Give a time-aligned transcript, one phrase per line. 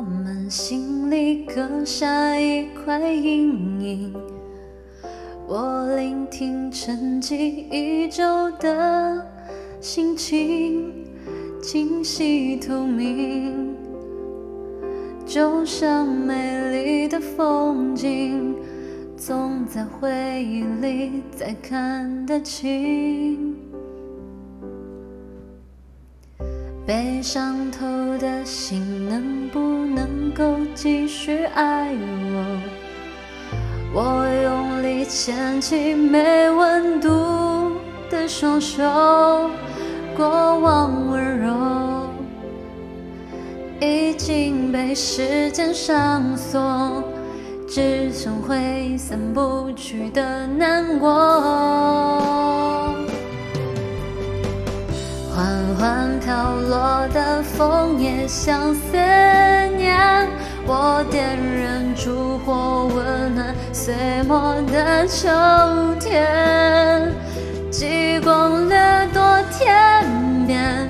[0.00, 4.14] 我们心里刻下一块阴影。
[5.46, 7.34] 我聆听沉寂
[7.70, 9.22] 已久的
[9.78, 11.04] 心情，
[11.62, 13.76] 清晰透明，
[15.26, 18.54] 就像美丽的风景，
[19.18, 23.59] 总在回忆里才看得清。
[26.90, 27.86] 被伤透
[28.18, 29.60] 的心，能不
[29.94, 32.60] 能够继续爱我？
[33.94, 37.76] 我用力牵起没温度
[38.10, 38.82] 的双手，
[40.16, 42.08] 过往温柔
[43.80, 47.04] 已经被时间上锁，
[47.68, 52.39] 只剩挥散不去的难过。
[56.82, 58.96] 我的枫叶像思
[59.76, 60.26] 念，
[60.66, 63.94] 我点燃烛火，温暖岁
[64.26, 65.28] 末的秋
[66.00, 67.12] 天。
[67.70, 68.78] 极光掠
[69.12, 69.20] 夺
[69.52, 70.02] 天
[70.46, 70.88] 边，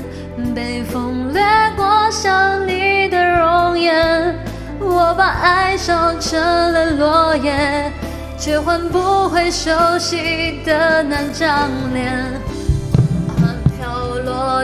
[0.54, 1.42] 被风掠
[1.76, 4.32] 过想你的容颜。
[4.78, 7.90] 我把爱烧成了落叶，
[8.38, 12.40] 却换不回熟悉的那张脸。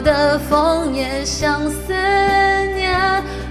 [0.07, 1.93] 的枫叶像思
[2.77, 2.97] 念，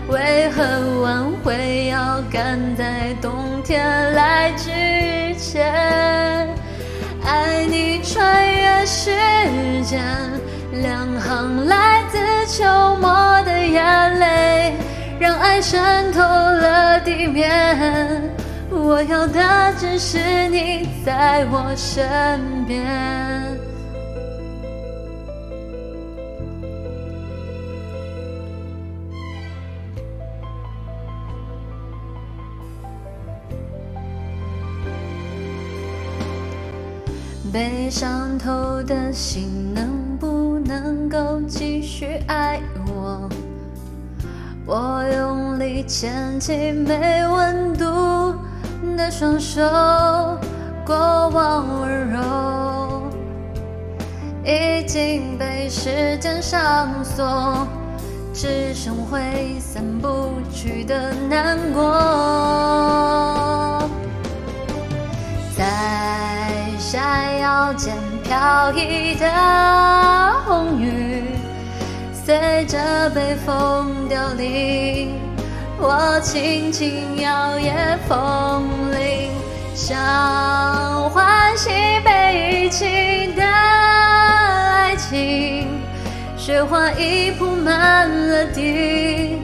[0.07, 0.63] 为何
[1.01, 4.69] 挽回要赶在冬天来之
[5.37, 6.47] 前？
[7.25, 9.11] 爱你穿越时
[9.83, 10.01] 间，
[10.71, 12.63] 两行来自秋
[13.01, 13.11] 末
[13.43, 14.75] 的眼泪，
[15.19, 18.31] 让爱渗透了地面。
[18.71, 22.85] 我要的只是你在我身边。
[37.55, 43.29] 被伤透的心，能不能够继续爱我？
[44.65, 47.85] 我用力牵起没温度
[48.97, 49.61] 的双手，
[50.85, 53.03] 过往温柔
[54.43, 57.65] 已经被时间上锁，
[58.33, 63.44] 只剩挥散不去的难过。
[67.65, 69.25] 闪耀间飘逸的
[70.45, 71.23] 红雨，
[72.13, 75.19] 随着北风凋零。
[75.79, 79.31] 我轻轻摇曳风铃，
[79.73, 79.97] 想
[81.09, 85.67] 唤醒被遗弃的爱情。
[86.37, 89.39] 雪花已铺满了地，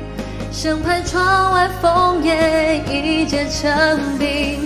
[0.52, 4.60] 生怕窗外枫叶已结成冰。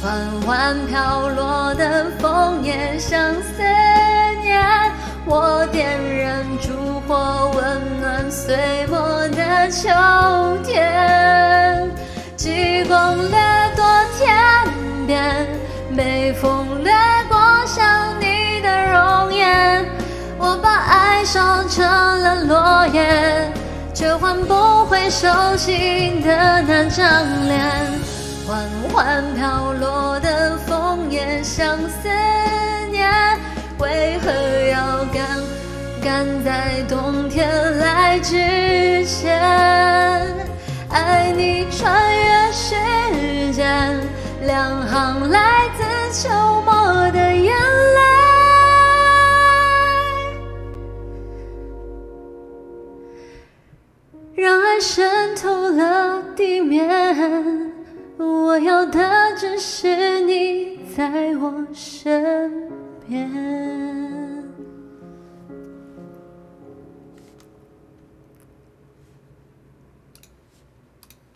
[0.00, 3.62] 缓缓飘落的枫叶像思
[4.42, 4.62] 念，
[5.26, 9.88] 我点燃烛火，温暖岁末的秋
[10.64, 11.90] 天。
[12.36, 13.38] 极光掠
[13.74, 13.84] 过
[14.16, 14.32] 天
[15.04, 15.46] 边，
[15.96, 16.92] 北风掠
[17.28, 17.36] 过
[17.66, 17.84] 想
[18.20, 19.84] 你的容颜。
[20.38, 23.52] 我把爱烧成了落叶，
[23.92, 27.04] 却换不回熟悉的那张
[27.48, 28.07] 脸。
[28.48, 32.08] 缓缓飘落的枫叶像思
[32.90, 33.06] 念，
[33.78, 34.30] 为何
[34.70, 35.38] 要赶
[36.02, 39.38] 赶在冬天来之前？
[40.88, 42.74] 爱你穿越时
[43.52, 44.00] 间，
[44.40, 45.84] 两行来自
[46.22, 46.30] 秋
[46.62, 46.72] 末
[47.10, 47.54] 的眼
[47.94, 48.02] 泪，
[54.36, 57.74] 让爱渗透了地面。
[58.18, 59.00] 我要的
[59.36, 62.87] 只是你在我身边。